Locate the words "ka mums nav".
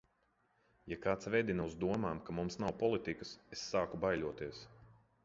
2.29-2.73